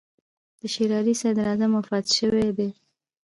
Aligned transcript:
د 0.59 0.61
شېر 0.73 0.91
علي 0.99 1.13
صدراعظم 1.21 1.71
وفات 1.75 2.05
شوی 2.17 2.47
دی. 2.57 2.69